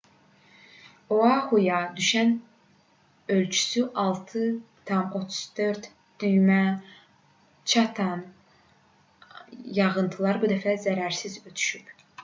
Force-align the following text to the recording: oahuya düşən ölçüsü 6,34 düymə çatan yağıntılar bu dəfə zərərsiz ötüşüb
oahuya 1.15 1.81
düşən 1.99 2.31
ölçüsü 3.35 3.83
6,34 4.05 5.91
düymə 6.25 6.57
çatan 7.75 8.25
yağıntılar 9.83 10.43
bu 10.47 10.51
dəfə 10.55 10.77
zərərsiz 10.89 11.39
ötüşüb 11.53 11.97